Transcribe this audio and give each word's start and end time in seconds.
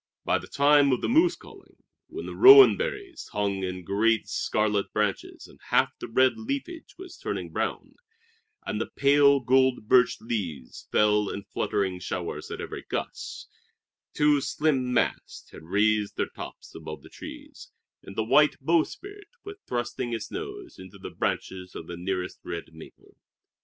By 0.25 0.39
the 0.39 0.47
time 0.47 0.91
of 0.93 1.01
the 1.01 1.07
moose 1.07 1.35
calling, 1.35 1.77
when 2.07 2.25
the 2.25 2.35
rowan 2.35 2.75
berries 2.75 3.27
hung 3.33 3.61
in 3.63 3.83
great 3.83 4.27
scarlet 4.27 4.91
bunches 4.93 5.45
and 5.45 5.59
half 5.69 5.91
the 5.99 6.07
red 6.07 6.39
leafage 6.39 6.95
was 6.97 7.19
turning 7.19 7.51
brown, 7.51 7.93
and 8.65 8.81
the 8.81 8.87
pale 8.89 9.39
gold 9.41 9.87
birch 9.87 10.19
leaves 10.19 10.87
fell 10.91 11.29
in 11.29 11.43
fluttering 11.43 11.99
showers 11.99 12.49
at 12.49 12.59
every 12.59 12.83
gust, 12.89 13.47
two 14.15 14.41
slim 14.41 14.91
masts 14.91 15.51
had 15.51 15.65
raised 15.65 16.17
their 16.17 16.29
tops 16.29 16.73
above 16.73 17.03
the 17.03 17.07
trees, 17.09 17.71
and 18.01 18.17
a 18.17 18.23
white 18.23 18.55
bowsprit 18.59 19.27
was 19.43 19.57
thrusting 19.67 20.13
its 20.13 20.31
nose 20.31 20.79
into 20.79 20.97
the 20.97 21.11
branches 21.11 21.75
of 21.75 21.85
the 21.85 21.95
nearest 21.95 22.39
red 22.43 22.73
maple. 22.73 23.15